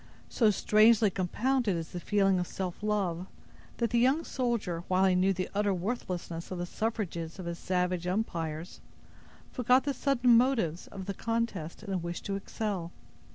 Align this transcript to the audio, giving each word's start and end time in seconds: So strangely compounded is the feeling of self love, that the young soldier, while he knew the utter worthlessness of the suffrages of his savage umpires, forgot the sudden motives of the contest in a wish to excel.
So 0.29 0.49
strangely 0.49 1.11
compounded 1.11 1.75
is 1.75 1.89
the 1.89 1.99
feeling 1.99 2.39
of 2.39 2.47
self 2.47 2.81
love, 2.81 3.27
that 3.77 3.91
the 3.91 3.99
young 3.99 4.23
soldier, 4.23 4.83
while 4.87 5.05
he 5.05 5.13
knew 5.13 5.31
the 5.31 5.47
utter 5.53 5.75
worthlessness 5.75 6.49
of 6.49 6.57
the 6.57 6.65
suffrages 6.65 7.37
of 7.37 7.45
his 7.45 7.59
savage 7.59 8.07
umpires, 8.07 8.81
forgot 9.51 9.83
the 9.83 9.93
sudden 9.93 10.35
motives 10.35 10.87
of 10.87 11.05
the 11.05 11.13
contest 11.13 11.83
in 11.83 11.93
a 11.93 11.99
wish 11.99 12.21
to 12.23 12.35
excel. 12.35 12.91